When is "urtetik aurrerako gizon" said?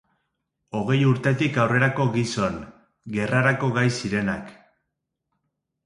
1.09-2.57